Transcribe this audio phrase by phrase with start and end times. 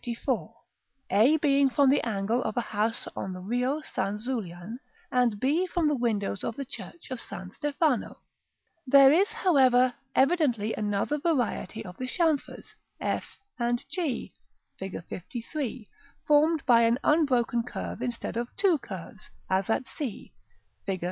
[1.11, 4.79] a being from the angle of a house on the Rio San Zulian,
[5.11, 8.17] and b from the windows of the church of San Stefano.
[8.87, 8.93] [Illustration: Fig.
[8.93, 8.97] LIV.]§ XII.
[8.97, 14.33] There is, however, evidently another variety of the chamfers, f and g,
[14.79, 14.99] Fig.
[15.53, 15.87] LIII.,
[16.25, 20.33] formed by an unbroken curve instead of two curves, as c,
[20.87, 20.99] Fig.